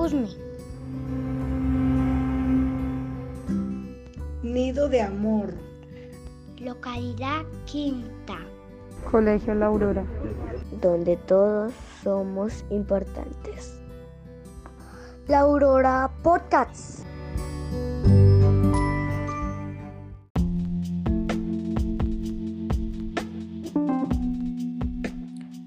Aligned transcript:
Usme. 0.00 0.28
Nido 4.42 4.88
de 4.88 5.02
Amor. 5.02 5.52
Localidad 6.58 7.44
Quinta. 7.66 8.38
Colegio 9.10 9.54
La 9.54 9.66
Aurora. 9.66 10.06
Donde 10.80 11.18
todos 11.18 11.74
somos 12.02 12.64
importantes. 12.70 13.78
La 15.28 15.40
Aurora 15.40 16.10
Podcasts. 16.22 17.04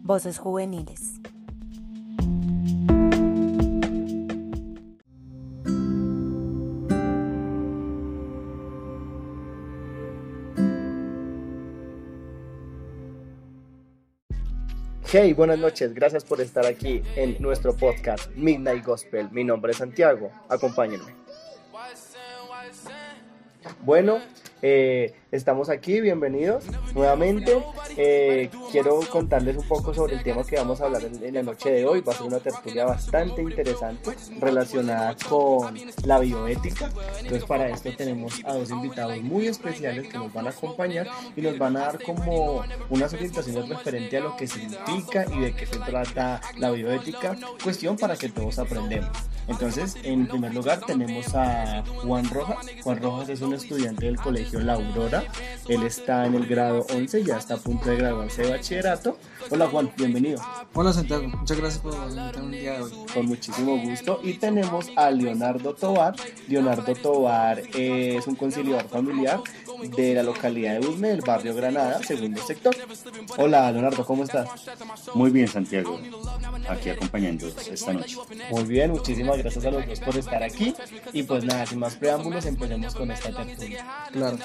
Voces 0.02 0.40
juveniles. 0.40 1.23
Hey, 15.16 15.34
buenas 15.34 15.60
noches, 15.60 15.94
gracias 15.94 16.26
por 16.26 16.42
estar 16.42 16.66
aquí 16.66 17.04
en 17.16 17.38
nuestro 17.40 17.78
podcast 17.78 18.32
Midnight 18.36 18.84
Gospel. 18.84 19.30
Mi 19.30 19.44
nombre 19.44 19.72
es 19.72 19.78
Santiago, 19.78 20.32
acompáñenme. 20.50 21.14
Bueno, 23.84 24.18
eh, 24.64 25.14
estamos 25.34 25.70
aquí, 25.70 26.00
bienvenidos 26.00 26.64
nuevamente. 26.94 27.58
Eh, 27.98 28.52
quiero 28.72 29.00
contarles 29.10 29.58
un 29.58 29.68
poco 29.68 29.92
sobre 29.92 30.16
el 30.16 30.24
tema 30.24 30.44
que 30.44 30.56
vamos 30.58 30.80
a 30.80 30.86
hablar 30.86 31.02
en, 31.04 31.34
la 31.34 31.42
noche 31.42 31.72
de 31.72 31.86
hoy. 31.86 32.02
Va 32.02 32.14
a 32.14 32.16
ser 32.16 32.28
una 32.28 32.40
tertulia 32.40 32.86
bastante 32.86 33.42
interesante 33.42 34.12
relacionada 34.40 35.16
con 35.28 35.76
la 36.06 36.20
bioética. 36.20 36.92
Entonces 37.18 37.46
para 37.46 37.68
esto 37.70 37.90
tenemos 37.98 38.42
a 38.46 38.54
dos 38.54 38.70
invitados 38.70 39.20
muy 39.22 39.48
especiales 39.48 40.08
que 40.08 40.18
nos 40.20 40.32
van 40.32 40.46
a 40.46 40.52
acompañar 40.52 41.08
y 41.36 41.42
nos 41.42 41.58
van 41.58 41.78
a 41.78 41.80
dar 41.80 42.04
como 42.04 42.64
unas 42.92 43.12
orientaciones 43.14 43.68
referente 43.68 44.18
a 44.18 44.22
lo 44.22 44.38
que 44.38 44.46
significa 44.46 45.26
y 45.34 45.40
de 45.40 45.56
qué 45.56 45.66
se 45.66 45.80
trata 45.80 46.42
la 46.58 46.70
bioética. 46.70 47.36
Cuestión 47.64 47.98
para 47.98 48.16
que 48.16 48.30
todos 48.30 48.60
aprendemos. 48.60 49.10
Entonces, 49.48 49.98
en 50.04 50.28
primer 50.28 50.54
lugar 50.54 50.80
tenemos 50.86 51.36
a 51.36 51.84
Juan 52.04 52.30
Rojas. 52.30 52.66
Juan 52.82 53.02
Rojas 53.02 53.30
es 53.30 53.42
un 53.42 53.54
estudiante 53.54 54.06
del 54.06 54.18
colegio 54.18 54.60
La 54.60 54.74
Aurora. 54.74 55.23
Él 55.68 55.84
está 55.84 56.26
en 56.26 56.36
el 56.36 56.46
grado 56.46 56.86
11, 56.94 57.24
ya 57.24 57.38
está 57.38 57.56
a 57.56 57.58
punto 57.58 57.90
de 57.90 57.98
graduarse 57.98 58.44
de 58.44 58.52
bachillerato. 58.52 59.18
Hola 59.50 59.68
Juan, 59.68 59.92
bienvenido. 59.98 60.42
Hola 60.74 60.94
Santiago, 60.94 61.28
muchas 61.28 61.58
gracias 61.58 61.82
por 61.82 61.94
invitarme 61.94 62.58
el 62.58 62.62
día 62.62 62.74
de 62.74 62.82
hoy. 62.82 62.92
Con 63.14 63.26
muchísimo 63.26 63.78
gusto. 63.78 64.20
Y 64.24 64.34
tenemos 64.34 64.88
a 64.96 65.12
Leonardo 65.12 65.74
Tobar. 65.74 66.16
Leonardo 66.48 66.94
Tobar 66.96 67.62
es 67.74 68.28
un 68.28 68.36
conciliador 68.36 68.88
familiar 68.90 69.42
de 69.90 70.14
la 70.14 70.24
localidad 70.24 70.80
de 70.80 70.88
Usme, 70.88 71.10
del 71.10 71.22
barrio 71.22 71.54
Granada, 71.56 72.02
segundo 72.04 72.42
sector. 72.42 72.76
Hola 73.38 73.72
Leonardo, 73.72 74.06
¿cómo 74.06 74.24
estás? 74.24 74.50
Muy 75.14 75.32
bien 75.32 75.48
Santiago, 75.48 76.00
aquí 76.68 76.90
acompañando 76.90 77.48
esta 77.48 77.94
noche. 77.94 78.18
Muy 78.52 78.64
bien, 78.64 78.92
muchísimas 78.92 79.38
gracias 79.38 79.66
a 79.66 79.72
los 79.72 79.86
dos 79.86 80.00
por 80.00 80.18
estar 80.18 80.44
aquí. 80.44 80.74
Y 81.12 81.24
pues 81.24 81.44
nada, 81.44 81.66
sin 81.66 81.80
más 81.80 81.96
preámbulos, 81.96 82.46
empecemos 82.46 82.96
con 82.96 83.12
esta 83.12 83.32
tertulia. 83.32 83.86
Claro. 84.12 84.38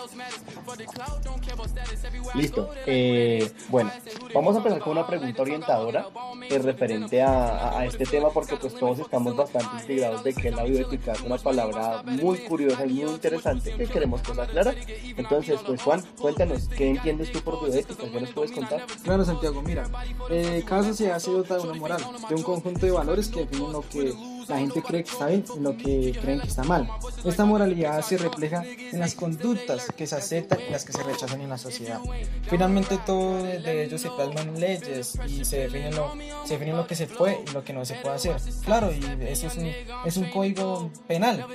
Listo. 2.34 2.70
Eh, 2.86 3.50
bueno, 3.68 3.90
vamos 4.34 4.54
a 4.54 4.58
empezar 4.58 4.78
con 4.80 4.92
una 4.92 5.06
pregunta 5.06 5.42
orientadora 5.42 6.06
eh, 6.48 6.58
referente 6.58 7.22
a, 7.22 7.78
a, 7.78 7.84
este 7.84 8.04
tema 8.04 8.30
porque 8.30 8.56
pues 8.56 8.74
todos 8.74 8.98
estamos 8.98 9.36
bastante 9.36 9.76
integrados 9.80 10.24
de 10.24 10.34
que 10.34 10.50
la 10.50 10.64
bioética 10.64 11.12
es 11.12 11.20
una 11.22 11.38
palabra 11.38 12.02
muy 12.04 12.38
curiosa 12.38 12.86
y 12.86 12.94
muy 12.94 13.10
interesante 13.10 13.72
que 13.72 13.86
queremos 13.86 14.20
pues 14.24 14.38
aclarar. 14.38 14.74
Entonces, 15.16 15.27
pues 15.28 15.82
Juan, 15.82 16.02
cuéntanos, 16.20 16.68
¿qué 16.68 16.90
entiendes 16.90 17.32
tú 17.32 17.40
por 17.40 17.62
bioética? 17.62 18.04
¿Qué 18.10 18.20
nos 18.20 18.30
puedes 18.30 18.52
contar? 18.52 18.84
Claro, 19.02 19.24
Santiago, 19.24 19.62
mira, 19.62 19.88
eh, 20.30 20.64
cada 20.66 20.84
sociedad 20.84 21.18
se 21.18 21.30
dota 21.30 21.56
de 21.56 21.62
una 21.62 21.74
moral, 21.74 22.00
de 22.28 22.34
un 22.34 22.42
conjunto 22.42 22.86
de 22.86 22.92
valores 22.92 23.28
que 23.28 23.40
definen 23.40 23.72
lo 23.72 23.82
que 23.88 24.14
la 24.48 24.58
gente 24.58 24.82
cree 24.82 25.04
que 25.04 25.10
está 25.10 25.26
bien 25.26 25.44
y 25.56 25.60
lo 25.60 25.76
que 25.76 26.16
creen 26.20 26.40
que 26.40 26.48
está 26.48 26.64
mal. 26.64 26.88
Esta 27.24 27.44
moralidad 27.44 28.02
se 28.02 28.18
refleja 28.18 28.64
en 28.64 28.98
las 28.98 29.14
conductas 29.14 29.88
que 29.96 30.06
se 30.06 30.16
aceptan 30.16 30.58
y 30.66 30.70
las 30.70 30.84
que 30.84 30.92
se 30.92 31.02
rechazan 31.02 31.40
en 31.40 31.50
la 31.50 31.58
sociedad. 31.58 32.00
Finalmente 32.48 32.98
todo 33.04 33.42
de 33.42 33.84
ellos 33.84 34.00
se 34.00 34.10
plasman 34.10 34.58
leyes 34.58 35.18
y 35.26 35.44
se 35.44 35.58
define 35.58 35.92
lo, 35.92 36.12
se 36.44 36.54
define 36.54 36.72
lo 36.72 36.86
que 36.86 36.94
se 36.94 37.06
puede 37.06 37.44
y 37.48 37.52
lo 37.52 37.64
que 37.64 37.72
no 37.72 37.84
se 37.84 37.94
puede 37.96 38.14
hacer. 38.14 38.36
Claro, 38.64 38.92
y 38.92 39.00
eso 39.26 39.46
es 39.48 39.56
un, 39.56 39.70
es 40.04 40.16
un 40.16 40.30
código 40.30 40.90
penal 41.06 41.46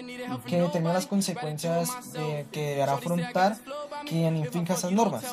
que 0.46 0.62
determina 0.62 0.94
las 0.94 1.08
consecuencias 1.08 2.14
de, 2.14 2.46
que 2.52 2.62
deberá 2.70 2.94
afrontar 2.94 3.58
quien 4.04 4.38
infrinja 4.38 4.74
esas 4.74 4.92
normas. 4.92 5.26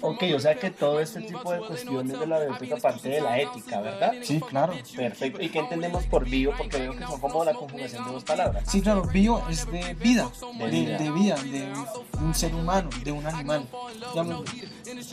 Ok, 0.00 0.22
o 0.34 0.40
sea 0.40 0.54
que 0.54 0.70
todo 0.70 1.00
este 1.00 1.20
tipo 1.22 1.52
de 1.52 1.58
cuestiones 1.60 2.18
de 2.18 2.26
la 2.26 2.40
bioética 2.40 2.76
parte 2.76 3.08
de 3.08 3.20
la 3.20 3.38
ética, 3.38 3.80
¿verdad? 3.80 4.12
Sí, 4.22 4.40
claro. 4.40 4.74
Perfecto. 4.96 5.42
¿Y 5.42 5.48
qué 5.48 5.58
entendemos 5.58 6.04
por 6.06 6.28
bio? 6.28 6.52
Porque 6.56 6.78
veo 6.78 6.96
que 6.96 7.04
son 7.04 7.20
como 7.20 7.44
la 7.44 7.54
conjugación 7.54 8.04
de 8.04 8.12
dos 8.12 8.24
palabras. 8.24 8.64
Sí, 8.68 8.80
claro, 8.80 9.02
bio 9.04 9.42
es 9.48 9.70
de 9.70 9.94
vida, 9.94 10.30
de, 10.58 10.66
vida, 10.68 10.98
de, 10.98 11.10
vida, 11.10 11.36
de 11.36 11.72
un 12.20 12.34
ser 12.34 12.54
humano, 12.54 12.90
de 13.02 13.12
un 13.12 13.26
animal. 13.26 13.66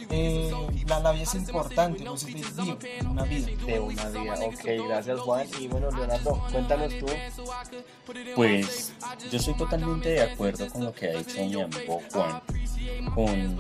Eh, 0.10 0.52
la, 0.88 1.00
la, 1.00 1.12
vida 1.12 1.24
es 1.24 1.36
importante, 1.36 2.04
no 2.04 2.18
se 2.18 2.32
es 2.32 2.56
bio, 2.56 2.78
una 3.10 3.24
vida. 3.24 3.48
De 3.66 3.80
una 3.80 4.10
vida, 4.10 4.34
ok, 4.46 4.88
gracias 4.88 5.20
Juan. 5.20 5.48
Y 5.60 5.68
bueno, 5.68 5.92
Leonardo, 5.92 6.44
cuéntanos 6.52 6.94
tú. 7.00 7.06
Pues 8.36 8.94
yo 9.32 9.38
estoy 9.38 9.54
totalmente 9.56 10.10
de 10.10 10.22
acuerdo 10.22 10.68
con 10.70 10.86
lo 10.86 10.94
que 10.94 11.10
ha 11.10 11.18
dicho 11.18 11.38
mi 11.38 11.62
amigo 11.62 12.02
Juan 12.12 12.42
con 13.18 13.58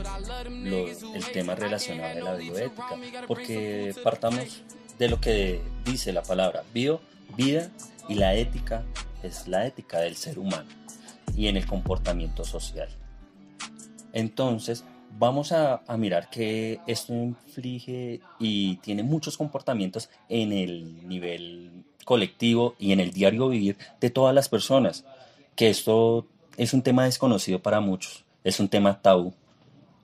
lo, 0.65 0.87
el 0.87 1.31
tema 1.33 1.55
relacionado 1.55 2.13
de 2.13 2.21
la 2.21 2.35
bioética, 2.35 2.95
porque 3.25 3.91
partamos 4.03 4.61
de 4.99 5.09
lo 5.09 5.19
que 5.19 5.59
dice 5.83 6.13
la 6.13 6.21
palabra 6.21 6.63
bio, 6.75 7.01
vida, 7.35 7.71
y 8.07 8.13
la 8.13 8.35
ética 8.35 8.85
es 9.23 9.47
la 9.47 9.65
ética 9.65 9.97
del 9.97 10.15
ser 10.15 10.37
humano 10.37 10.69
y 11.35 11.47
en 11.47 11.57
el 11.57 11.65
comportamiento 11.65 12.43
social. 12.43 12.87
Entonces, 14.13 14.83
vamos 15.17 15.51
a, 15.51 15.81
a, 15.87 15.97
mirar 15.97 16.29
que 16.29 16.79
esto 16.85 17.13
inflige 17.13 18.21
y 18.39 18.75
tiene 18.77 19.01
muchos 19.01 19.37
comportamientos 19.37 20.11
en 20.29 20.53
el 20.53 21.07
nivel 21.07 21.83
colectivo 22.05 22.75
y 22.77 22.91
en 22.91 22.99
el 22.99 23.11
diario 23.11 23.49
vivir 23.49 23.75
de 23.99 24.11
todas 24.11 24.35
las 24.35 24.49
personas, 24.49 25.03
que 25.55 25.71
esto 25.71 26.27
es 26.57 26.75
un 26.75 26.83
tema 26.83 27.05
desconocido 27.05 27.59
para 27.59 27.79
muchos, 27.79 28.23
es 28.43 28.59
un 28.59 28.69
tema 28.69 29.01
tabú 29.01 29.33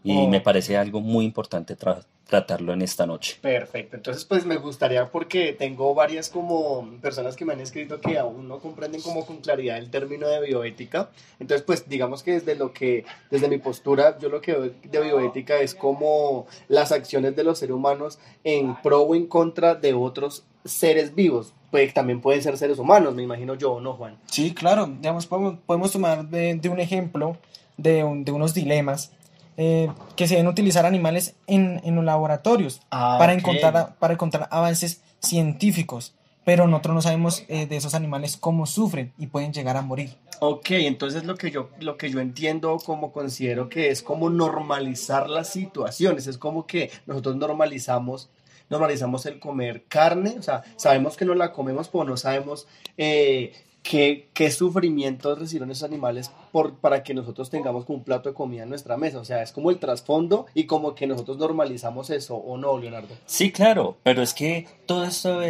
y 0.03 0.17
Oh. 0.17 0.27
me 0.27 0.41
parece 0.41 0.75
algo 0.77 0.99
muy 1.01 1.23
importante 1.25 1.77
tra- 1.77 2.03
tratarlo 2.27 2.73
en 2.73 2.81
esta 2.81 3.05
noche. 3.05 3.37
Perfecto, 3.41 3.95
entonces 3.97 4.25
pues 4.25 4.45
me 4.45 4.57
gustaría 4.57 5.05
porque 5.11 5.53
tengo 5.53 5.93
varias 5.93 6.29
como 6.29 6.89
personas 7.01 7.35
que 7.35 7.45
me 7.45 7.53
han 7.53 7.59
escrito 7.61 7.99
que 8.01 8.17
aún 8.17 8.47
no 8.47 8.59
comprenden 8.59 9.01
como 9.01 9.25
con 9.25 9.37
claridad 9.37 9.77
el 9.77 9.89
término 9.91 10.27
de 10.27 10.41
bioética, 10.41 11.09
entonces 11.39 11.63
pues 11.65 11.87
digamos 11.87 12.23
que 12.23 12.31
desde 12.33 12.55
lo 12.55 12.73
que, 12.73 13.05
desde 13.29 13.47
mi 13.49 13.57
postura, 13.59 14.17
yo 14.19 14.29
lo 14.29 14.41
que 14.41 14.53
veo 14.53 14.71
de 14.83 15.01
bioética 15.01 15.59
es 15.59 15.75
como 15.75 16.47
las 16.69 16.91
acciones 16.91 17.35
de 17.35 17.43
los 17.43 17.59
seres 17.59 17.75
humanos 17.75 18.19
en 18.43 18.75
pro 18.81 19.01
o 19.01 19.15
en 19.15 19.27
contra 19.27 19.75
de 19.75 19.93
otros 19.93 20.43
seres 20.65 21.13
vivos, 21.13 21.53
pues 21.71 21.93
también 21.93 22.21
pueden 22.21 22.41
ser 22.41 22.57
seres 22.57 22.79
humanos, 22.79 23.13
me 23.13 23.23
imagino 23.23 23.55
yo, 23.55 23.79
¿no 23.81 23.93
Juan? 23.93 24.17
Sí, 24.27 24.53
claro, 24.53 24.87
digamos, 24.87 25.27
podemos, 25.27 25.55
podemos 25.65 25.91
tomar 25.91 26.25
de, 26.29 26.55
de 26.55 26.69
un 26.69 26.79
ejemplo 26.79 27.37
de, 27.77 28.03
un- 28.03 28.23
de 28.23 28.31
unos 28.31 28.53
dilemas 28.53 29.11
eh, 29.57 29.89
que 30.15 30.27
se 30.27 30.35
deben 30.35 30.47
utilizar 30.47 30.85
animales 30.85 31.35
en, 31.47 31.81
en 31.83 31.95
los 31.95 32.03
laboratorios 32.03 32.81
Ah, 32.91 33.17
para, 33.19 33.33
encontrar, 33.33 33.95
para 33.99 34.13
encontrar 34.13 34.47
avances 34.51 35.01
científicos, 35.19 36.13
pero 36.43 36.67
nosotros 36.67 36.95
no 36.95 37.01
sabemos 37.01 37.43
eh, 37.47 37.65
de 37.65 37.77
esos 37.77 37.93
animales 37.95 38.37
cómo 38.37 38.65
sufren 38.65 39.13
y 39.17 39.27
pueden 39.27 39.53
llegar 39.53 39.77
a 39.77 39.81
morir. 39.81 40.15
Ok, 40.39 40.71
entonces 40.71 41.23
lo 41.23 41.35
que 41.35 41.51
yo 41.51 41.69
lo 41.79 41.95
que 41.97 42.09
yo 42.09 42.19
entiendo 42.19 42.77
como 42.77 43.13
considero 43.13 43.69
que 43.69 43.89
es 43.89 44.03
como 44.03 44.29
normalizar 44.29 45.29
las 45.29 45.49
situaciones, 45.49 46.27
es 46.27 46.37
como 46.37 46.67
que 46.67 46.91
nosotros 47.05 47.37
normalizamos 47.37 48.29
normalizamos 48.69 49.25
el 49.25 49.39
comer 49.39 49.83
carne, 49.87 50.35
o 50.39 50.41
sea, 50.41 50.63
sabemos 50.77 51.15
que 51.15 51.25
no 51.25 51.35
la 51.35 51.51
comemos, 51.51 51.89
pero 51.89 52.05
no 52.05 52.17
sabemos 52.17 52.67
eh, 52.97 53.53
qué, 53.83 54.29
qué 54.33 54.49
sufrimientos 54.49 55.37
recibieron 55.37 55.69
esos 55.69 55.83
animales 55.83 56.31
por, 56.51 56.75
para 56.75 57.03
que 57.03 57.13
nosotros 57.13 57.49
tengamos 57.49 57.85
como 57.85 57.99
un 57.99 58.03
plato 58.05 58.29
de 58.29 58.35
comida 58.35 58.63
en 58.63 58.69
nuestra 58.69 58.95
mesa, 58.97 59.19
o 59.19 59.25
sea, 59.25 59.43
es 59.43 59.51
como 59.51 59.69
el 59.69 59.77
trasfondo 59.77 60.45
y 60.53 60.63
como 60.65 60.95
que 60.95 61.05
nosotros 61.05 61.37
normalizamos 61.37 62.09
eso, 62.09 62.35
¿o 62.37 62.57
no, 62.57 62.77
Leonardo? 62.77 63.13
Sí, 63.25 63.51
claro, 63.51 63.97
pero 64.03 64.21
es 64.21 64.33
que 64.33 64.67
todo 64.85 65.03
esto 65.03 65.41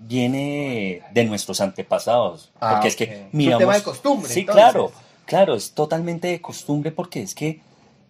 viene 0.00 1.02
de 1.12 1.24
nuestros 1.24 1.60
antepasados, 1.60 2.50
Ah, 2.60 2.72
porque 2.72 2.88
es 2.88 2.96
que 2.96 3.04
Es 3.04 3.10
un 3.20 3.28
miramos... 3.32 3.58
tema 3.60 3.74
de 3.76 3.82
costumbre, 3.82 4.28
Sí, 4.32 4.40
entonces. 4.40 4.62
claro, 4.64 4.92
claro, 5.26 5.54
es 5.54 5.72
totalmente 5.72 6.28
de 6.28 6.40
costumbre 6.40 6.92
porque 6.92 7.22
es 7.22 7.34
que 7.34 7.60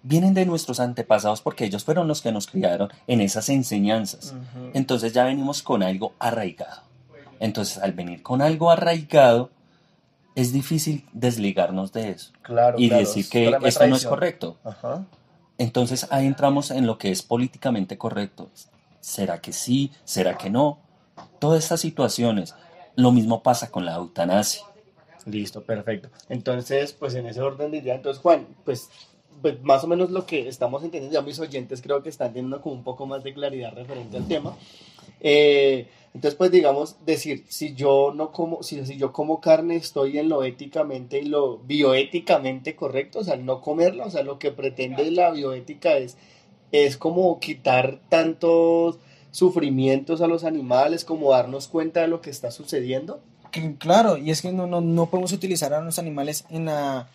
vienen 0.04 0.34
de 0.34 0.46
nuestros 0.46 0.80
antepasados 0.80 1.40
porque 1.42 1.64
ellos 1.64 1.84
fueron 1.84 2.08
los 2.08 2.22
que 2.22 2.32
nos 2.32 2.46
criaron 2.46 2.88
en 3.06 3.20
esas 3.20 3.48
enseñanzas. 3.48 4.34
Entonces 4.74 5.12
ya 5.12 5.24
venimos 5.24 5.62
con 5.62 5.82
algo 5.82 6.12
arraigado. 6.18 6.82
Entonces, 7.38 7.78
al 7.78 7.92
venir 7.92 8.22
con 8.22 8.42
algo 8.42 8.70
arraigado, 8.70 9.50
es 10.34 10.52
difícil 10.52 11.06
desligarnos 11.12 11.92
de 11.92 12.10
eso 12.10 12.32
Claro, 12.42 12.78
y 12.78 12.88
claro, 12.88 13.00
decir 13.06 13.28
que 13.28 13.50
de 13.50 13.68
esto 13.68 13.86
no 13.86 13.96
es 13.96 14.06
correcto. 14.06 14.56
Ajá. 14.64 15.04
Entonces 15.58 16.06
ahí 16.10 16.26
entramos 16.26 16.70
en 16.70 16.86
lo 16.86 16.98
que 16.98 17.10
es 17.10 17.22
políticamente 17.22 17.98
correcto. 17.98 18.50
¿Será 19.00 19.40
que 19.40 19.52
sí? 19.52 19.92
¿Será 20.04 20.36
que 20.38 20.50
no? 20.50 20.78
Todas 21.38 21.62
estas 21.62 21.80
situaciones. 21.80 22.54
Lo 22.96 23.12
mismo 23.12 23.42
pasa 23.42 23.70
con 23.70 23.84
la 23.84 23.94
eutanasia. 23.94 24.64
Listo, 25.26 25.62
perfecto. 25.62 26.08
Entonces, 26.28 26.92
pues 26.92 27.14
en 27.14 27.26
ese 27.26 27.40
orden 27.40 27.70
diría, 27.70 27.94
entonces 27.94 28.20
Juan, 28.22 28.46
pues, 28.64 28.90
pues 29.40 29.62
más 29.62 29.84
o 29.84 29.86
menos 29.86 30.10
lo 30.10 30.26
que 30.26 30.48
estamos 30.48 30.82
entendiendo, 30.82 31.18
ya 31.18 31.24
mis 31.24 31.38
oyentes 31.38 31.80
creo 31.80 32.02
que 32.02 32.08
están 32.08 32.32
teniendo 32.32 32.60
como 32.60 32.74
un 32.74 32.84
poco 32.84 33.06
más 33.06 33.22
de 33.22 33.34
claridad 33.34 33.72
referente 33.74 34.16
al 34.16 34.26
tema. 34.26 34.56
Eh, 35.20 35.88
entonces, 36.14 36.36
pues 36.36 36.50
digamos, 36.50 36.96
decir, 37.06 37.44
si 37.48 37.74
yo 37.74 38.12
no 38.14 38.32
como, 38.32 38.62
si, 38.62 38.84
si 38.84 38.98
yo 38.98 39.12
como 39.12 39.40
carne, 39.40 39.76
estoy 39.76 40.18
en 40.18 40.28
lo 40.28 40.44
éticamente 40.44 41.20
y 41.20 41.24
lo 41.24 41.58
bioéticamente 41.58 42.76
correcto, 42.76 43.20
o 43.20 43.24
sea, 43.24 43.36
no 43.36 43.62
comerla, 43.62 44.04
o 44.04 44.10
sea, 44.10 44.22
lo 44.22 44.38
que 44.38 44.50
pretende 44.50 45.10
la 45.10 45.30
bioética 45.30 45.96
es, 45.96 46.18
es 46.70 46.98
como 46.98 47.40
quitar 47.40 48.00
tantos 48.10 48.98
sufrimientos 49.30 50.20
a 50.20 50.26
los 50.26 50.44
animales, 50.44 51.06
como 51.06 51.30
darnos 51.30 51.66
cuenta 51.66 52.02
de 52.02 52.08
lo 52.08 52.20
que 52.20 52.28
está 52.28 52.50
sucediendo. 52.50 53.20
Claro, 53.78 54.18
y 54.18 54.30
es 54.30 54.42
que 54.42 54.52
no, 54.52 54.66
no, 54.66 54.82
no 54.82 55.06
podemos 55.06 55.32
utilizar 55.32 55.72
a 55.72 55.80
los 55.80 55.98
animales 55.98 56.44
en 56.50 56.66
la 56.66 57.08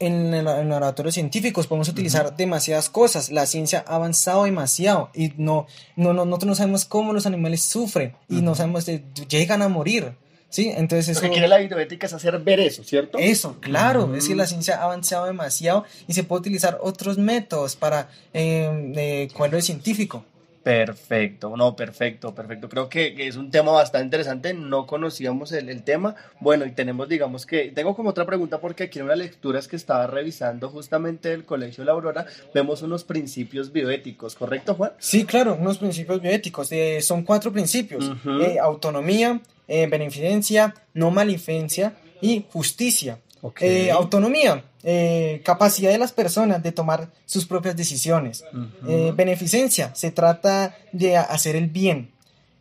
en, 0.00 0.34
el- 0.34 0.48
en 0.48 0.68
laboratorios 0.68 1.14
científicos, 1.14 1.66
podemos 1.68 1.88
utilizar 1.88 2.36
demasiadas 2.36 2.88
cosas. 2.90 3.30
La 3.30 3.46
ciencia 3.46 3.84
ha 3.86 3.94
avanzado 3.94 4.44
demasiado 4.44 5.10
y 5.14 5.32
no, 5.36 5.66
no, 5.94 6.12
no, 6.12 6.24
nosotros 6.24 6.48
no 6.48 6.54
sabemos 6.56 6.84
cómo 6.86 7.12
los 7.12 7.26
animales 7.26 7.62
sufren 7.62 8.16
y 8.28 8.40
no 8.42 8.54
sabemos 8.56 8.86
de, 8.86 9.04
llegan 9.28 9.62
a 9.62 9.68
morir. 9.68 10.12
¿Sí? 10.52 10.68
Entonces 10.76 11.06
Lo 11.06 11.12
eso, 11.12 11.20
que 11.20 11.28
quiere 11.30 11.46
la 11.46 11.58
bioética 11.58 12.08
es 12.08 12.12
hacer 12.12 12.36
ver 12.40 12.58
eso, 12.58 12.82
¿cierto? 12.82 13.18
eso, 13.18 13.58
claro, 13.60 14.16
es 14.16 14.26
que 14.26 14.34
la 14.34 14.48
ciencia 14.48 14.80
ha 14.80 14.82
avanzado 14.82 15.26
demasiado 15.26 15.84
y 16.08 16.14
se 16.14 16.24
puede 16.24 16.40
utilizar 16.40 16.76
otros 16.82 17.18
métodos 17.18 17.76
para 17.76 18.08
eh, 18.34 18.92
eh, 18.96 19.28
cuadro 19.32 19.60
científico. 19.62 20.24
Perfecto, 20.62 21.56
no, 21.56 21.74
perfecto, 21.74 22.34
perfecto. 22.34 22.68
Creo 22.68 22.90
que, 22.90 23.14
que 23.14 23.26
es 23.26 23.36
un 23.36 23.50
tema 23.50 23.72
bastante 23.72 24.04
interesante. 24.04 24.52
No 24.52 24.86
conocíamos 24.86 25.52
el, 25.52 25.70
el 25.70 25.82
tema. 25.82 26.16
Bueno, 26.38 26.66
y 26.66 26.72
tenemos, 26.72 27.08
digamos 27.08 27.46
que, 27.46 27.72
tengo 27.74 27.96
como 27.96 28.10
otra 28.10 28.26
pregunta 28.26 28.60
porque 28.60 28.84
aquí 28.84 28.98
en 28.98 29.06
unas 29.06 29.18
lecturas 29.18 29.68
que 29.68 29.76
estaba 29.76 30.06
revisando 30.06 30.68
justamente 30.68 31.30
del 31.30 31.44
Colegio 31.44 31.84
La 31.84 31.92
Aurora, 31.92 32.26
vemos 32.54 32.82
unos 32.82 33.04
principios 33.04 33.72
bioéticos, 33.72 34.34
¿correcto, 34.34 34.74
Juan? 34.74 34.92
Sí, 34.98 35.24
claro, 35.24 35.56
unos 35.58 35.78
principios 35.78 36.20
bioéticos. 36.20 36.70
eh, 36.72 37.00
son 37.00 37.22
cuatro 37.22 37.50
principios. 37.52 38.10
Eh, 38.42 38.58
autonomía, 38.60 39.40
eh, 39.66 39.86
beneficencia, 39.86 40.74
no 40.92 41.10
malicencia 41.10 41.94
y 42.20 42.44
justicia. 42.52 43.18
Eh, 43.66 43.90
autonomía, 43.90 44.64
eh, 44.82 45.40
capacidad 45.44 45.90
de 45.90 45.98
las 45.98 46.12
personas 46.12 46.62
de 46.62 46.72
tomar 46.72 47.08
sus 47.26 47.46
propias 47.46 47.76
decisiones. 47.76 48.44
Eh, 48.86 49.12
beneficencia, 49.14 49.94
se 49.94 50.10
trata 50.10 50.76
de 50.92 51.16
hacer 51.16 51.56
el 51.56 51.68
bien. 51.68 52.10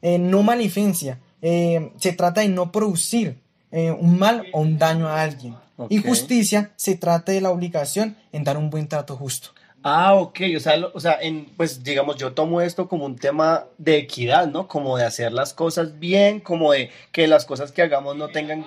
No 0.02 0.44
malicencia, 0.44 1.20
eh, 1.42 1.92
se 1.98 2.14
trata 2.14 2.42
de 2.42 2.48
no 2.50 2.72
producir 2.72 3.38
un 3.72 4.18
mal 4.18 4.46
o 4.54 4.62
un 4.62 4.78
daño 4.80 5.08
a 5.08 5.22
alguien. 5.22 5.56
Y 5.90 5.98
justicia, 6.10 6.72
se 6.76 6.96
trata 6.96 7.32
de 7.32 7.40
la 7.42 7.52
obligación 7.52 8.18
en 8.32 8.44
dar 8.44 8.58
un 8.58 8.70
buen 8.70 8.88
trato 8.88 9.16
justo. 9.16 9.50
Ah, 9.82 10.14
ok, 10.16 10.40
o 10.58 10.60
sea, 10.60 10.76
lo- 10.76 10.92
o 10.94 11.00
sea, 11.00 11.18
en, 11.22 11.46
pues 11.56 11.82
digamos, 11.84 12.18
yo 12.18 12.34
tomo 12.34 12.60
esto 12.60 12.90
como 12.90 13.06
un 13.06 13.16
tema 13.16 13.64
de 13.78 13.96
equidad, 13.98 14.48
¿no? 14.48 14.68
Como 14.68 14.98
de 14.98 15.06
hacer 15.06 15.32
las 15.32 15.54
cosas 15.54 16.00
bien, 16.00 16.42
como 16.42 16.74
de 16.74 16.90
que 17.14 17.28
las 17.28 17.46
cosas 17.46 17.72
que 17.72 17.82
hagamos 17.82 18.18
no 18.18 18.28
tengan 18.28 18.66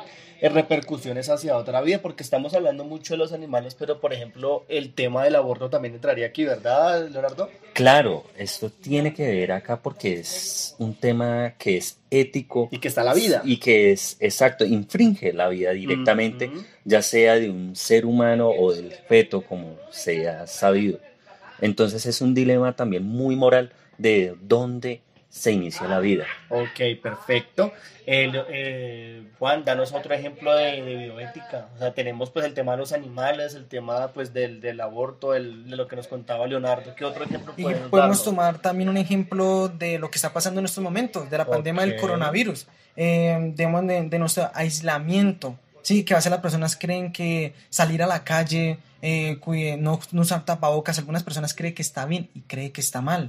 repercusiones 0.49 1.29
hacia 1.29 1.56
otra 1.56 1.81
vida, 1.83 2.00
porque 2.03 2.23
estamos 2.23 2.55
hablando 2.55 2.85
mucho 2.85 3.15
de 3.15 3.19
los 3.19 3.33
animales, 3.33 3.75
pero 3.75 4.00
por 4.00 4.12
ejemplo, 4.12 4.65
el 4.69 4.93
tema 4.93 5.23
del 5.25 5.37
aborto 5.37 5.71
también 5.71 5.94
entraría 5.94 6.27
aquí, 6.27 6.44
¿verdad, 6.44 7.09
Leonardo? 7.09 7.49
Claro, 7.75 8.25
esto 8.37 8.71
tiene 8.71 9.15
que 9.15 9.27
ver 9.27 9.53
acá 9.53 9.81
porque 9.81 10.15
es 10.15 10.75
un 10.79 10.94
tema 10.94 11.55
que 11.59 11.77
es 11.77 11.99
ético 12.11 12.69
Y 12.73 12.79
que 12.79 12.89
está 12.89 13.05
la 13.05 13.15
vida. 13.15 13.43
y 13.44 13.59
que 13.59 13.93
es 13.93 14.17
exacto, 14.21 14.65
infringe 14.65 15.33
la 15.33 15.49
vida 15.49 15.71
directamente, 15.71 16.50
ya 16.85 17.03
sea 17.03 17.37
de 17.37 17.49
un 17.49 17.77
ser 17.77 18.05
humano 18.05 18.50
o 18.50 18.73
del 18.73 18.93
feto, 18.93 19.43
como 19.43 19.77
sea 19.91 20.47
sabido. 20.47 20.99
Entonces 21.61 22.05
es 22.06 22.21
un 22.21 22.35
dilema 22.35 22.75
también 22.75 23.05
muy 23.05 23.37
moral 23.37 23.73
de 23.97 24.35
dónde 24.43 25.00
se 25.32 25.50
inicia 25.50 25.88
la 25.88 25.99
vida. 25.99 26.26
Ok, 26.50 27.00
perfecto. 27.02 27.73
Eh, 28.05 28.29
lo- 28.31 28.44
eh, 28.50 29.23
Juan, 29.38 29.64
danos 29.64 29.93
otro 29.93 30.12
ejemplo 30.12 30.55
de, 30.55 30.82
de 30.82 30.96
bioética. 30.96 31.69
O 31.75 31.79
sea, 31.79 31.94
tenemos 31.94 32.29
pues 32.31 32.44
el 32.44 32.52
tema 32.52 32.73
de 32.73 32.79
los 32.79 32.93
animales, 32.93 33.55
el 33.55 33.64
tema 33.67 34.08
pues 34.08 34.34
del, 34.34 34.61
del 34.61 34.79
aborto, 34.82 35.34
el- 35.34 35.70
de 35.70 35.76
lo 35.76 35.88
que 35.88 35.96
nos 35.96 36.06
contaba 36.06 36.46
Leonardo. 36.46 36.94
¿Qué 36.94 37.06
otro 37.06 37.25
ejemplo 37.25 37.55
Y 37.56 37.62
podemos 37.62 37.88
podemos 37.88 38.19
darnos? 38.19 38.25
tomar 38.25 38.58
también 38.58 38.90
un 38.90 38.99
ejemplo 38.99 39.69
de 39.69 39.99
lo 39.99 40.11
que 40.11 40.17
está 40.19 40.34
pasando 40.34 40.61
en 40.61 40.67
estos 40.67 40.84
momentos, 40.84 41.31
de 41.31 41.38
la 41.38 41.46
pandemia 41.46 41.82
del 41.87 41.96
coronavirus, 41.96 42.67
eh, 42.96 43.52
de, 43.55 44.06
de 44.11 44.19
nuestro 44.19 44.50
aislamiento. 44.55 45.56
Sí, 45.81 46.05
que 46.05 46.12
a 46.12 46.19
veces 46.19 46.31
las 46.31 46.40
personas 46.40 46.76
creen 46.76 47.11
que 47.11 47.55
salir 47.70 48.02
a 48.02 48.06
la 48.06 48.23
calle, 48.23 48.78
eh, 49.02 49.38
cuide- 49.40 49.76
no, 49.76 50.00
no 50.12 50.22
usar 50.22 50.44
tapabocas, 50.44 50.99
algunas 50.99 51.22
personas 51.25 51.52
creen 51.54 51.75
que 51.75 51.82
está 51.82 52.06
bien 52.06 52.31
y 52.34 52.40
creen 52.43 52.72
que 52.72 52.81
está 52.81 53.00
mal. 53.02 53.28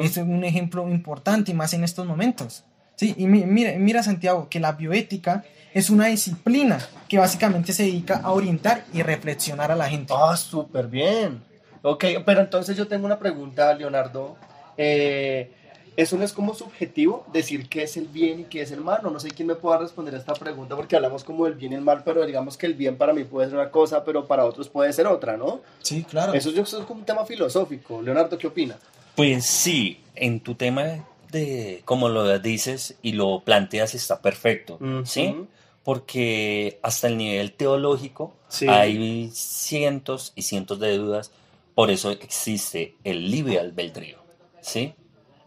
Este 0.00 0.20
es 0.20 0.26
un 0.26 0.44
ejemplo 0.44 0.88
importante 0.88 1.50
y 1.50 1.54
más 1.54 1.72
en 1.74 1.82
estos 1.82 2.06
momentos. 2.06 2.64
Sí, 2.94 3.14
y 3.18 3.26
mi- 3.26 3.44
mira, 3.44 3.72
mira 3.78 4.02
Santiago, 4.02 4.48
que 4.48 4.60
la 4.60 4.72
bioética 4.72 5.44
es 5.74 5.90
una 5.90 6.06
disciplina 6.06 6.78
que 7.08 7.18
básicamente 7.18 7.72
se 7.72 7.82
dedica 7.82 8.16
a 8.22 8.30
orientar 8.32 8.84
y 8.94 9.02
reflexionar 9.02 9.70
a 9.72 9.76
la 9.76 9.88
gente. 9.88 10.14
Ah, 10.16 10.36
súper 10.36 10.86
bien. 10.86 11.42
Ok, 11.82 12.04
pero 12.24 12.40
entonces 12.40 12.76
yo 12.76 12.86
tengo 12.88 13.04
una 13.06 13.18
pregunta, 13.18 13.74
Leonardo. 13.74 14.36
Eh, 14.78 15.50
¿Eso 15.96 16.16
no 16.18 16.24
es 16.24 16.32
como 16.32 16.54
subjetivo? 16.54 17.24
Decir 17.32 17.68
qué 17.68 17.84
es 17.84 17.96
el 17.96 18.06
bien 18.06 18.40
y 18.40 18.44
qué 18.44 18.60
es 18.62 18.70
el 18.70 18.80
mal. 18.82 19.00
No, 19.02 19.10
no 19.10 19.18
sé 19.18 19.30
quién 19.30 19.48
me 19.48 19.54
pueda 19.54 19.78
responder 19.78 20.14
a 20.14 20.18
esta 20.18 20.34
pregunta 20.34 20.76
porque 20.76 20.94
hablamos 20.96 21.24
como 21.24 21.44
del 21.46 21.54
bien 21.54 21.72
y 21.72 21.76
el 21.76 21.80
mal, 21.80 22.02
pero 22.04 22.26
digamos 22.26 22.56
que 22.58 22.66
el 22.66 22.74
bien 22.74 22.96
para 22.98 23.12
mí 23.14 23.24
puede 23.24 23.48
ser 23.48 23.58
una 23.58 23.70
cosa, 23.70 24.04
pero 24.04 24.26
para 24.26 24.44
otros 24.44 24.68
puede 24.68 24.92
ser 24.92 25.06
otra, 25.06 25.36
¿no? 25.36 25.60
Sí, 25.82 26.04
claro. 26.04 26.34
Eso, 26.34 26.50
yo- 26.50 26.62
eso 26.64 26.78
es 26.80 26.84
como 26.86 27.00
un 27.00 27.06
tema 27.06 27.24
filosófico. 27.24 28.02
Leonardo, 28.02 28.36
¿qué 28.36 28.46
opina? 28.46 28.78
Pues 29.14 29.46
sí, 29.46 30.00
en 30.14 30.40
tu 30.40 30.54
tema 30.54 31.06
de 31.32 31.80
como 31.86 32.08
lo 32.10 32.38
dices 32.38 32.96
y 33.02 33.12
lo 33.12 33.40
planteas 33.44 33.94
está 33.94 34.20
perfecto, 34.20 34.78
¿sí? 35.04 35.34
Porque 35.82 36.78
hasta 36.82 37.06
el 37.06 37.16
nivel 37.16 37.52
teológico 37.52 38.34
Sí. 38.48 38.66
hay 38.68 39.30
cientos 39.32 40.32
y 40.34 40.42
cientos 40.42 40.78
de 40.80 40.98
dudas, 40.98 41.30
por 41.74 41.90
eso 41.90 42.10
existe 42.10 42.96
el 43.04 43.30
libre 43.30 43.58
albedrío, 43.60 44.18
¿sí? 44.60 44.94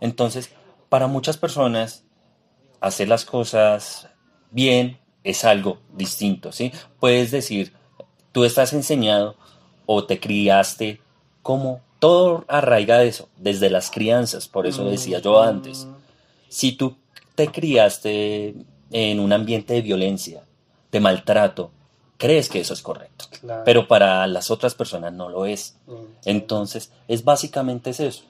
Entonces, 0.01 0.51
para 0.89 1.07
muchas 1.07 1.37
personas, 1.37 2.03
hacer 2.81 3.07
las 3.07 3.25
cosas 3.25 4.07
bien 4.51 4.99
es 5.23 5.43
algo 5.43 5.79
distinto, 5.93 6.51
¿sí? 6.51 6.71
Puedes 6.99 7.31
decir, 7.31 7.73
tú 8.31 8.43
estás 8.45 8.73
enseñado 8.73 9.35
o 9.85 10.05
te 10.05 10.19
criaste 10.19 11.01
como 11.41 11.81
todo 11.99 12.45
arraiga 12.47 12.97
de 12.99 13.09
eso, 13.09 13.27
desde 13.37 13.69
las 13.69 13.91
crianzas, 13.91 14.47
por 14.47 14.65
eso 14.65 14.85
decía 14.85 15.19
yo 15.19 15.41
antes. 15.41 15.87
Si 16.47 16.71
tú 16.71 16.95
te 17.35 17.47
criaste 17.49 18.55
en 18.91 19.19
un 19.19 19.33
ambiente 19.33 19.73
de 19.73 19.81
violencia, 19.81 20.43
de 20.91 20.99
maltrato, 20.99 21.71
crees 22.17 22.49
que 22.49 22.61
eso 22.61 22.73
es 22.73 22.81
correcto, 22.81 23.25
Claro. 23.41 23.63
pero 23.65 23.87
para 23.87 24.25
las 24.27 24.49
otras 24.49 24.75
personas 24.75 25.13
no 25.13 25.29
lo 25.29 25.45
es. 25.45 25.75
Mm. 25.87 25.93
Entonces, 26.25 26.91
es 27.07 27.23
básicamente 27.23 27.89
es 27.91 27.99
eso. 27.99 28.23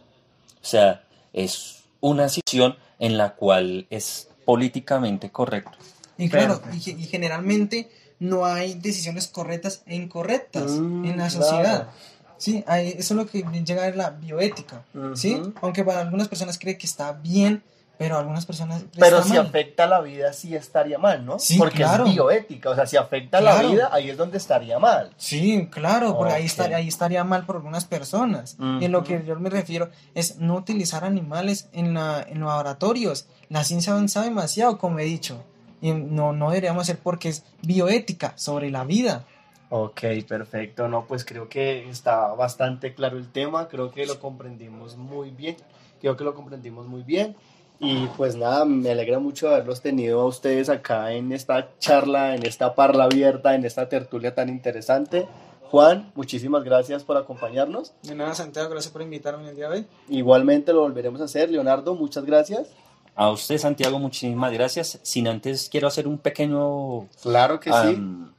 O 0.62 0.66
sea, 0.66 1.04
es 1.34 1.84
una 2.02 2.24
decisión 2.24 2.76
en 3.00 3.18
la 3.18 3.36
cual 3.36 3.88
es 3.90 4.30
políticamente 4.46 5.30
correcto. 5.32 5.78
Y 6.18 6.30
claro, 6.30 6.62
y, 6.74 6.80
ge- 6.80 6.96
y 7.00 7.04
generalmente 7.06 7.90
no 8.20 8.46
hay 8.46 8.74
decisiones 8.74 9.28
correctas 9.28 9.84
e 9.86 9.96
incorrectas 9.96 10.72
Mm, 10.72 11.06
en 11.06 11.18
la 11.18 11.28
claro. 11.30 11.44
sociedad. 11.46 11.90
Sí, 12.38 12.64
hay- 12.68 12.90
eso 12.90 13.14
es 13.14 13.18
lo 13.18 13.26
que 13.28 13.44
llega 13.66 13.86
a 13.86 13.90
la 13.92 14.10
bioética. 14.12 14.84
¿sí? 15.14 15.42
Aunque 15.62 15.84
para 15.84 16.02
algunas 16.02 16.28
personas 16.28 16.58
cree 16.58 16.78
que 16.78 16.86
está 16.86 17.12
bien, 17.14 17.64
pero 18.00 18.18
algunas 18.18 18.46
personas 18.46 18.86
Pero 18.98 19.22
si 19.22 19.32
mal. 19.34 19.40
afecta 19.48 19.84
a 19.84 19.88
la 19.88 20.00
vida, 20.00 20.32
sí 20.32 20.56
estaría 20.56 20.98
mal, 20.98 21.26
¿no? 21.26 21.38
Sí, 21.38 21.58
Porque 21.58 21.80
claro. 21.80 22.06
es 22.06 22.14
bioética. 22.14 22.70
O 22.70 22.76
sea, 22.76 22.88
si 22.88 22.96
afecta 22.96 23.40
a 23.40 23.42
la 23.42 23.52
Claro. 23.52 23.72
vida, 23.72 23.90
ahí 23.92 24.10
es 24.10 24.16
donde 24.18 24.38
estaría 24.38 24.80
mal. 24.80 25.12
Sí, 25.18 25.68
claro, 25.70 26.18
porque 26.18 26.34
ahí, 26.34 26.46
estaría, 26.46 26.78
ahí 26.78 26.88
estaría 26.88 27.26
mal 27.26 27.46
por 27.46 27.58
algunas 27.58 27.84
personas. 27.84 28.56
Y 28.80 28.86
en 28.86 28.92
lo 28.94 29.04
que 29.04 29.22
yo 29.28 29.38
me 29.38 29.50
refiero 29.50 29.90
es 30.16 30.38
no 30.38 30.56
utilizar 30.56 31.04
animales 31.04 31.68
en, 31.74 31.94
la, 31.94 32.26
en 32.28 32.40
laboratorios. 32.40 33.28
La 33.50 33.66
ciencia 33.66 33.92
ha 33.92 33.96
avanzado 33.98 34.24
demasiado, 34.26 34.78
como 34.78 34.98
he 35.00 35.04
dicho. 35.04 35.44
Y 35.82 35.92
no, 35.92 36.32
no 36.32 36.52
deberíamos 36.52 36.84
hacer 36.84 37.00
porque 37.04 37.28
es 37.28 37.44
bioética 37.64 38.32
sobre 38.38 38.70
la 38.72 38.86
vida. 38.86 39.26
Ok, 39.72 40.02
perfecto. 40.26 40.88
No, 40.88 41.06
pues 41.06 41.26
creo 41.26 41.50
que 41.50 41.90
está 41.90 42.28
bastante 42.34 42.94
claro 42.94 43.18
el 43.18 43.28
tema. 43.30 43.68
Creo 43.68 43.92
que 43.92 44.06
lo 44.06 44.22
comprendimos 44.22 44.96
muy 44.96 45.32
bien. 45.32 45.58
Creo 46.00 46.16
que 46.16 46.24
lo 46.24 46.34
comprendimos 46.34 46.88
muy 46.88 47.04
bien. 47.04 47.36
Y 47.80 48.08
pues 48.18 48.36
nada, 48.36 48.66
me 48.66 48.92
alegra 48.92 49.20
mucho 49.20 49.48
haberlos 49.48 49.82
tenido 49.82 50.20
a 50.20 50.26
ustedes 50.26 50.70
acá 50.70 51.14
en 51.14 51.32
esta 51.32 51.70
charla, 51.80 52.36
en 52.36 52.46
esta 52.46 52.76
parla 52.76 53.06
abierta, 53.06 53.56
en 53.56 53.66
esta 53.66 53.88
tertulia 53.88 54.36
tan 54.36 54.50
interesante. 54.50 55.28
Juan, 55.72 56.12
muchísimas 56.16 56.64
gracias 56.64 57.04
por 57.04 57.16
acompañarnos. 57.16 57.94
De 58.04 58.16
nada, 58.16 58.36
Santiago, 58.36 58.70
gracias 58.70 58.92
por 58.92 59.02
invitarme 59.02 59.50
el 59.50 59.56
día 59.56 59.70
de 59.70 59.78
hoy. 59.78 59.88
Igualmente 60.10 60.74
lo 60.74 60.82
volveremos 60.82 61.22
a 61.22 61.26
hacer. 61.26 61.50
Leonardo, 61.50 61.96
muchas 61.96 62.26
gracias. 62.26 62.70
A 63.16 63.32
usted, 63.32 63.58
Santiago, 63.58 63.98
muchísimas 64.00 64.52
gracias. 64.52 65.00
Sin 65.04 65.28
antes, 65.28 65.70
quiero 65.70 65.88
hacer 65.88 66.08
un 66.08 66.18
pequeño... 66.18 67.08
Claro 67.22 67.60
que 67.60 67.72
sí. 67.72 67.88
Um, 67.96 68.32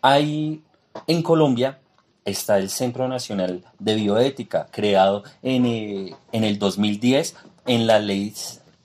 hay 0.00 0.62
en 1.06 1.22
Colombia 1.22 1.78
está 2.24 2.58
el 2.58 2.70
Centro 2.70 3.08
Nacional 3.08 3.64
de 3.78 3.94
Bioética, 3.94 4.66
creado 4.70 5.22
en, 5.42 5.66
eh, 5.66 6.16
en 6.32 6.44
el 6.44 6.58
2010, 6.58 7.36
en 7.66 7.86
la 7.86 7.98
ley 7.98 8.32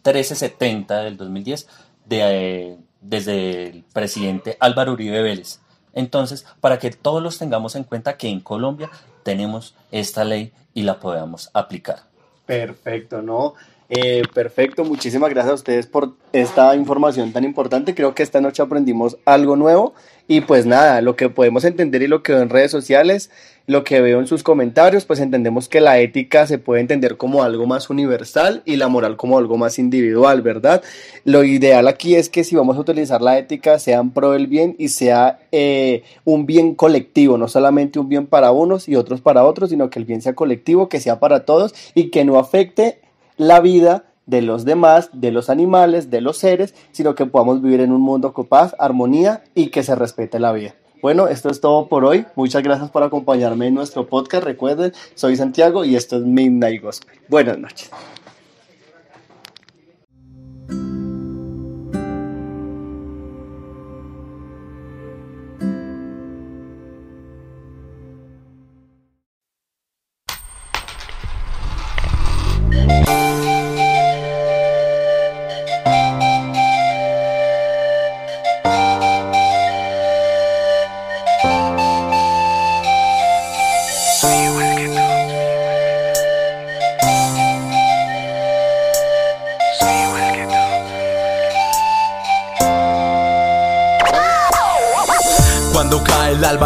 1370 0.03 1.03
del 1.03 1.17
2010, 1.17 1.67
de, 2.05 2.19
eh, 2.21 2.77
desde 3.01 3.67
el 3.67 3.83
presidente 3.93 4.57
Álvaro 4.59 4.93
Uribe 4.93 5.21
Vélez. 5.21 5.59
Entonces, 5.93 6.45
para 6.59 6.79
que 6.79 6.91
todos 6.91 7.21
los 7.21 7.37
tengamos 7.37 7.75
en 7.75 7.83
cuenta 7.83 8.17
que 8.17 8.29
en 8.29 8.39
Colombia 8.39 8.89
tenemos 9.23 9.75
esta 9.91 10.23
ley 10.23 10.53
y 10.73 10.83
la 10.83 10.99
podamos 10.99 11.49
aplicar. 11.53 12.03
Perfecto, 12.45 13.21
¿no? 13.21 13.55
Eh, 13.93 14.23
perfecto, 14.33 14.85
muchísimas 14.85 15.31
gracias 15.31 15.51
a 15.51 15.55
ustedes 15.55 15.85
por 15.85 16.13
esta 16.31 16.73
información 16.77 17.33
tan 17.33 17.43
importante. 17.43 17.93
Creo 17.93 18.15
que 18.15 18.23
esta 18.23 18.39
noche 18.39 18.63
aprendimos 18.63 19.17
algo 19.25 19.57
nuevo 19.57 19.93
y 20.29 20.39
pues 20.39 20.65
nada, 20.65 21.01
lo 21.01 21.17
que 21.17 21.27
podemos 21.27 21.65
entender 21.65 22.01
y 22.01 22.07
lo 22.07 22.23
que 22.23 22.31
veo 22.31 22.41
en 22.41 22.49
redes 22.49 22.71
sociales, 22.71 23.29
lo 23.67 23.83
que 23.83 23.99
veo 23.99 24.21
en 24.21 24.27
sus 24.27 24.43
comentarios, 24.43 25.03
pues 25.03 25.19
entendemos 25.19 25.67
que 25.67 25.81
la 25.81 25.99
ética 25.99 26.47
se 26.47 26.57
puede 26.57 26.79
entender 26.79 27.17
como 27.17 27.43
algo 27.43 27.65
más 27.65 27.89
universal 27.89 28.61
y 28.63 28.77
la 28.77 28.87
moral 28.87 29.17
como 29.17 29.37
algo 29.37 29.57
más 29.57 29.77
individual, 29.77 30.41
¿verdad? 30.41 30.81
Lo 31.25 31.43
ideal 31.43 31.89
aquí 31.89 32.15
es 32.15 32.29
que 32.29 32.45
si 32.45 32.55
vamos 32.55 32.77
a 32.77 32.79
utilizar 32.79 33.21
la 33.21 33.37
ética 33.37 33.77
sea 33.77 34.01
pro 34.05 34.31
del 34.31 34.47
bien 34.47 34.73
y 34.79 34.87
sea 34.87 35.39
eh, 35.51 36.03
un 36.23 36.45
bien 36.45 36.75
colectivo, 36.75 37.37
no 37.37 37.49
solamente 37.49 37.99
un 37.99 38.07
bien 38.07 38.25
para 38.25 38.51
unos 38.51 38.87
y 38.87 38.95
otros 38.95 39.19
para 39.19 39.43
otros, 39.43 39.69
sino 39.69 39.89
que 39.89 39.99
el 39.99 40.05
bien 40.05 40.21
sea 40.21 40.33
colectivo, 40.33 40.87
que 40.87 41.01
sea 41.01 41.19
para 41.19 41.43
todos 41.43 41.75
y 41.93 42.09
que 42.09 42.23
no 42.23 42.39
afecte 42.39 43.01
la 43.47 43.59
vida 43.59 44.05
de 44.25 44.41
los 44.41 44.65
demás, 44.65 45.09
de 45.13 45.31
los 45.31 45.49
animales, 45.49 46.09
de 46.09 46.21
los 46.21 46.37
seres, 46.37 46.75
sino 46.91 47.15
que 47.15 47.25
podamos 47.25 47.61
vivir 47.61 47.81
en 47.81 47.91
un 47.91 48.01
mundo 48.01 48.33
con 48.33 48.45
paz, 48.45 48.75
armonía 48.79 49.43
y 49.55 49.67
que 49.67 49.83
se 49.83 49.95
respete 49.95 50.39
la 50.39 50.51
vida. 50.51 50.75
Bueno, 51.01 51.27
esto 51.27 51.49
es 51.49 51.59
todo 51.59 51.87
por 51.87 52.05
hoy. 52.05 52.25
Muchas 52.35 52.61
gracias 52.61 52.91
por 52.91 53.01
acompañarme 53.01 53.67
en 53.67 53.73
nuestro 53.73 54.07
podcast. 54.07 54.43
Recuerden, 54.43 54.93
soy 55.15 55.35
Santiago 55.35 55.83
y 55.83 55.95
esto 55.95 56.17
es 56.17 56.23
Midnight 56.23 56.83
Gospel. 56.83 57.19
Buenas 57.27 57.57
noches. 57.57 57.89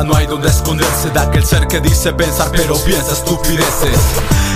No 0.04 0.16
hay 0.16 0.28
donde 0.28 0.50
esconderse 0.50 1.10
de 1.10 1.20
aquel 1.20 1.46
ser 1.46 1.68
que 1.68 1.80
dice 1.80 2.12
pensar 2.12 2.50
pero 2.52 2.76
piensa 2.84 3.14
estupideces. 3.14 4.00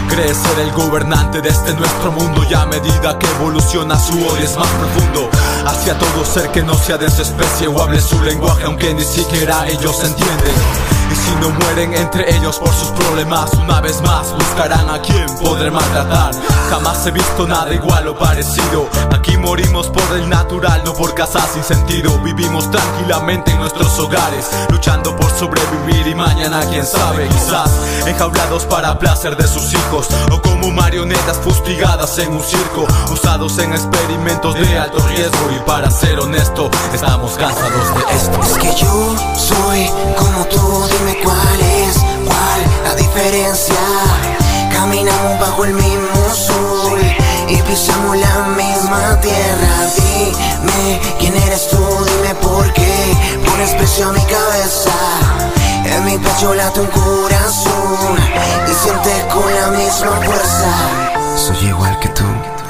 Cree 0.10 0.34
ser 0.34 0.60
el 0.60 0.72
gobernante 0.74 1.41
de 1.41 1.50
este 1.50 1.74
nuestro 1.75 2.12
mundo 2.12 2.43
y 2.50 2.53
a 2.53 2.65
medida 2.65 3.17
que 3.17 3.27
evoluciona 3.27 3.98
su 3.98 4.13
odio 4.15 4.43
es 4.43 4.58
más 4.58 4.67
profundo 4.67 5.29
hacia 5.69 5.97
todo 5.97 6.25
ser 6.25 6.49
que 6.51 6.63
no 6.63 6.73
sea 6.73 6.97
de 6.97 7.09
su 7.09 7.21
especie 7.21 7.67
o 7.67 7.81
hable 7.81 8.01
su 8.01 8.21
lenguaje 8.21 8.63
aunque 8.65 8.93
ni 8.93 9.03
siquiera 9.03 9.67
ellos 9.67 10.03
entienden. 10.03 10.55
Y 11.11 11.15
si 11.15 11.35
no 11.41 11.49
mueren 11.49 11.93
entre 11.95 12.35
ellos 12.35 12.59
por 12.59 12.71
sus 12.71 12.89
problemas, 12.89 13.51
una 13.53 13.81
vez 13.81 13.99
más 14.01 14.31
buscarán 14.31 14.88
a 14.89 15.01
quien 15.01 15.25
podré 15.41 15.71
maltratar. 15.71 16.35
Jamás 16.69 17.03
he 17.07 17.11
visto 17.11 17.47
nada 17.47 17.73
igual 17.73 18.07
o 18.09 18.15
parecido. 18.15 18.88
Aquí 19.11 19.35
morimos 19.35 19.88
por 19.88 20.17
el 20.17 20.29
natural, 20.29 20.83
no 20.85 20.93
por 20.93 21.15
casas 21.15 21.49
sin 21.53 21.63
sentido. 21.63 22.19
Vivimos 22.19 22.69
tranquilamente 22.69 23.51
en 23.51 23.59
nuestros 23.59 23.97
hogares, 23.97 24.51
luchando 24.69 25.15
por 25.15 25.31
sobrevivir 25.31 26.07
y 26.07 26.13
mañana 26.13 26.61
quién 26.69 26.85
sabe, 26.85 27.27
quizás 27.27 27.71
enjaulados 28.05 28.65
para 28.65 28.99
placer 28.99 29.35
de 29.35 29.47
sus 29.47 29.73
hijos 29.73 30.07
o 30.31 30.39
como 30.41 30.69
marionetas 30.71 31.38
fustigadas 31.38 32.19
en 32.19 32.33
un 32.33 32.43
circo, 32.43 32.85
usados 33.11 33.57
en 33.57 33.73
experimentos 33.73 34.53
de 34.53 34.77
alto 34.77 34.99
riesgo. 35.07 35.58
Para 35.65 35.89
ser 35.89 36.19
honesto, 36.19 36.69
estamos 36.93 37.37
cansados 37.37 37.95
de 37.95 38.15
esto. 38.15 38.39
Es 38.43 38.57
que 38.57 38.73
yo 38.75 39.15
soy 39.35 39.89
como 40.17 40.45
tú, 40.45 40.87
dime 40.97 41.17
cuál 41.23 41.59
es, 41.59 41.95
cuál 42.25 42.83
la 42.83 42.95
diferencia. 42.95 43.75
Caminamos 44.71 45.39
bajo 45.39 45.65
el 45.65 45.73
mismo 45.73 46.33
sol 46.33 46.99
y 47.47 47.55
pisamos 47.63 48.17
la 48.17 48.47
misma 48.57 49.19
tierra. 49.21 49.87
Dime 49.95 51.01
quién 51.19 51.35
eres 51.35 51.69
tú, 51.69 51.77
dime 51.77 52.35
por 52.35 52.71
qué 52.73 53.39
pones 53.45 53.71
precio 53.75 54.09
a 54.09 54.13
mi 54.13 54.21
cabeza. 54.21 54.91
En 55.85 56.05
mi 56.05 56.17
pecho 56.17 56.53
late 56.53 56.79
un 56.81 56.87
corazón 56.87 58.17
y 58.69 58.73
sientes 58.73 59.23
con 59.33 59.53
la 59.55 59.67
misma 59.77 60.21
fuerza. 60.23 61.08
Soy 61.49 61.69
igual 61.69 61.99
que 61.99 62.09
tú, 62.09 62.23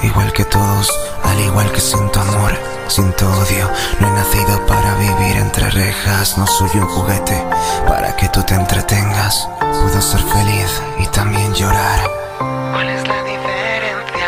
igual 0.03 0.31
que 0.31 0.45
todos, 0.45 0.89
al 1.25 1.37
igual 1.41 1.69
que 1.73 1.81
siento 1.81 2.21
amor, 2.21 2.53
siento 2.87 3.27
odio. 3.27 3.69
No 3.99 4.07
he 4.07 4.11
nacido 4.11 4.65
para 4.67 4.95
vivir 4.95 5.35
entre 5.35 5.69
rejas, 5.69 6.37
no 6.37 6.47
soy 6.47 6.69
un 6.75 6.87
juguete 6.87 7.43
para 7.85 8.15
que 8.15 8.29
tú 8.29 8.41
te 8.43 8.55
entretengas. 8.55 9.49
Puedo 9.59 10.01
ser 10.01 10.21
feliz 10.21 10.81
y 10.97 11.07
también 11.07 11.53
llorar. 11.53 12.09
¿Cuál 12.37 12.87
es 12.87 13.05
la 13.05 13.21
diferencia? 13.23 14.27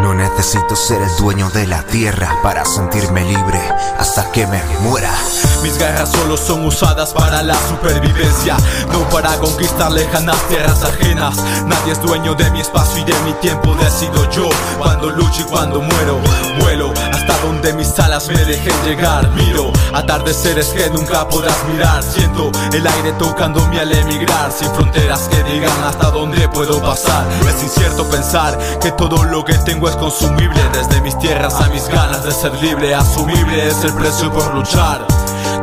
No 0.00 0.12
necesito 0.12 0.74
ser 0.74 1.00
el 1.02 1.16
dueño 1.16 1.48
de 1.50 1.68
la 1.68 1.84
tierra 1.84 2.28
para 2.42 2.64
sentirme 2.64 3.22
libre 3.26 3.60
hasta 3.96 4.32
que 4.32 4.44
me 4.48 4.60
muera. 4.80 5.12
Mis 5.62 5.78
guerras 5.78 6.10
solo 6.10 6.36
son 6.36 6.64
usadas 6.64 7.12
para 7.12 7.42
la 7.42 7.54
supervivencia, 7.68 8.56
no 8.92 9.00
para 9.08 9.36
conquistar 9.38 9.90
lejanas 9.90 10.36
tierras 10.48 10.84
ajenas. 10.84 11.36
Nadie 11.66 11.92
es 11.92 12.02
dueño 12.02 12.34
de 12.34 12.50
mi 12.50 12.60
espacio 12.60 13.02
y 13.02 13.04
de 13.04 13.18
mi 13.20 13.32
tiempo, 13.34 13.74
decido 13.74 14.30
yo 14.30 14.48
cuando 14.78 15.10
lucho 15.10 15.40
y 15.40 15.44
cuando 15.44 15.80
muero. 15.80 16.20
Vuelo 16.60 16.92
hasta 17.12 17.36
donde 17.38 17.72
mis 17.72 17.98
alas 17.98 18.28
me 18.28 18.44
dejen 18.44 18.72
llegar. 18.84 19.28
Miro 19.30 19.72
atardeceres 19.92 20.68
que 20.68 20.88
nunca 20.90 21.28
podrás 21.28 21.56
mirar. 21.72 22.02
Siento 22.02 22.52
el 22.72 22.86
aire 22.86 23.12
tocándome 23.18 23.80
al 23.80 23.92
emigrar, 23.92 24.52
sin 24.52 24.70
fronteras 24.74 25.28
que 25.28 25.42
digan 25.52 25.82
hasta 25.84 26.10
dónde 26.10 26.48
puedo 26.48 26.80
pasar. 26.80 27.26
Es 27.48 27.62
incierto 27.62 28.08
pensar 28.08 28.56
que 28.80 28.92
todo 28.92 29.24
lo 29.24 29.44
que 29.44 29.54
tengo 29.58 29.88
es 29.88 29.96
consumible, 29.96 30.60
desde 30.72 31.00
mis 31.00 31.18
tierras 31.18 31.60
a 31.60 31.68
mis 31.68 31.88
ganas 31.88 32.24
de 32.24 32.32
ser 32.32 32.54
libre. 32.62 32.94
Asumible 32.94 33.66
es 33.66 33.82
el 33.84 33.92
precio 33.94 34.32
por 34.32 34.54
luchar. 34.54 35.06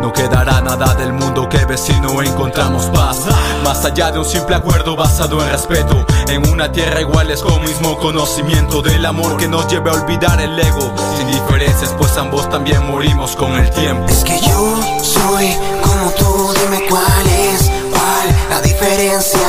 No 0.04 0.12
quedará 0.12 0.60
nada 0.60 0.96
del 0.96 1.14
mundo 1.14 1.48
que 1.48 1.64
ves 1.64 1.80
si 1.80 1.98
no 2.02 2.22
encontramos 2.22 2.88
paz. 2.88 3.20
Más 3.64 3.86
allá 3.86 4.12
de 4.12 4.20
un 4.20 4.26
simple 4.26 4.54
acuerdo 4.54 4.98
basado 4.98 5.42
en 5.42 5.50
respeto. 5.50 6.06
En 6.28 6.46
una 6.50 6.70
tierra 6.70 7.00
iguales 7.00 7.42
con 7.42 7.62
mismo 7.62 7.98
conocimiento 7.98 8.82
del 8.82 9.06
amor 9.06 9.38
que 9.38 9.48
nos 9.48 9.66
lleve 9.72 9.92
a 9.92 9.94
olvidar 9.94 10.42
el 10.42 10.60
ego. 10.60 10.94
Sin 11.18 11.28
diferencias, 11.28 11.96
pues 11.98 12.18
ambos 12.18 12.50
también 12.50 12.86
morimos 12.86 13.38
con 13.38 13.54
el 13.54 13.72
tiempo. 13.72 14.06
Es 14.10 14.26
que 14.26 14.42
yo 14.42 14.78
soy 15.02 15.56
como 15.82 16.12
tú, 16.12 16.54
dime 16.60 16.86
cuál 16.90 17.28
es, 17.28 17.72
cuál 17.90 18.50
la 18.50 18.60
diferencia. 18.60 19.40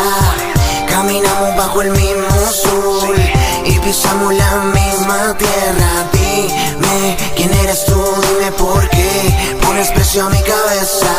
Caminamos 0.88 1.56
bajo 1.56 1.82
el 1.82 1.90
mismo 1.90 2.30
sol 2.52 3.16
y 3.64 3.76
pisamos 3.80 4.32
la 4.32 4.56
misma 4.72 5.36
tierra. 5.36 6.13
Dime 6.34 7.16
quién 7.36 7.52
eres 7.54 7.84
tú, 7.86 7.94
dime 8.28 8.50
por 8.52 8.88
qué 8.90 9.56
pones 9.62 9.90
precio 9.92 10.26
a 10.26 10.30
mi 10.30 10.40
cabeza. 10.42 11.14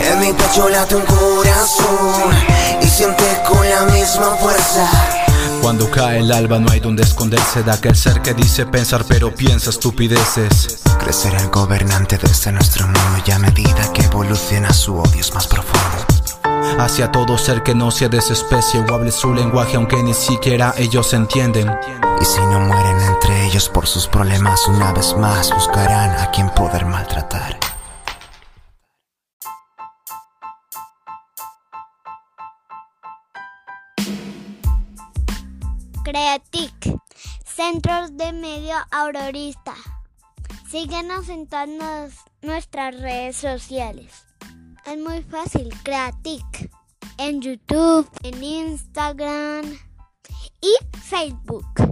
En 0.00 0.20
mi 0.20 0.32
pecho 0.32 0.68
late 0.68 0.96
un 0.96 1.02
corazón 1.02 2.34
y 2.80 2.86
sientes 2.86 3.38
con 3.46 3.68
la 3.68 3.82
misma 3.92 4.36
fuerza. 4.36 4.88
Cuando 5.60 5.90
cae 5.90 6.20
el 6.20 6.32
alba 6.32 6.58
no 6.58 6.72
hay 6.72 6.80
donde 6.80 7.02
esconderse 7.02 7.62
de 7.62 7.70
aquel 7.70 7.94
ser 7.94 8.20
que 8.22 8.34
dice 8.34 8.66
pensar 8.66 9.04
pero 9.06 9.34
piensa 9.34 9.70
estupideces. 9.70 10.80
Crecer 10.98 11.34
el 11.34 11.48
gobernante 11.50 12.18
desde 12.18 12.52
nuestro 12.52 12.86
mundo 12.86 13.22
y 13.24 13.30
a 13.30 13.38
medida 13.38 13.92
que 13.92 14.02
evoluciona 14.02 14.72
su 14.72 14.96
odio 14.96 15.20
es 15.20 15.32
más 15.34 15.46
profundo. 15.46 15.91
Hacia 16.78 17.10
todo 17.10 17.38
ser 17.38 17.62
que 17.62 17.74
no 17.74 17.90
sea 17.90 18.08
de 18.08 18.20
su 18.20 18.32
especie 18.32 18.80
o 18.80 18.94
hable 18.94 19.12
su 19.12 19.32
lenguaje 19.32 19.76
aunque 19.76 20.02
ni 20.02 20.14
siquiera 20.14 20.74
ellos 20.76 21.12
entienden. 21.12 21.70
Y 22.20 22.24
si 22.24 22.40
no 22.40 22.60
mueren 22.60 23.00
entre 23.00 23.46
ellos 23.46 23.68
por 23.68 23.86
sus 23.86 24.06
problemas, 24.06 24.66
una 24.68 24.92
vez 24.92 25.16
más 25.16 25.52
buscarán 25.54 26.18
a 26.18 26.30
quien 26.30 26.50
poder 26.50 26.84
maltratar. 26.84 27.58
Creatic, 36.04 36.98
Centros 37.44 38.16
de 38.16 38.32
Medio 38.32 38.74
Aurorista. 38.90 39.74
Síguenos 40.68 41.28
en 41.28 41.46
todas 41.46 41.68
nuestras 42.42 43.00
redes 43.00 43.36
sociales. 43.36 44.26
Es 44.84 44.98
muy 44.98 45.22
fácil, 45.22 45.72
Creatic. 45.84 46.51
En 47.18 47.40
YouTube, 47.40 48.08
en 48.22 48.42
Instagram 48.42 49.64
y 50.60 50.74
Facebook. 50.98 51.91